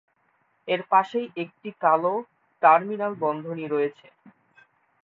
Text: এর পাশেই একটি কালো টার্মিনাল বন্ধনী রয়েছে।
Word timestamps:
এর 0.67 0.81
পাশেই 0.91 1.27
একটি 1.43 1.69
কালো 1.83 2.13
টার্মিনাল 2.61 3.13
বন্ধনী 3.23 3.65
রয়েছে। 3.67 4.07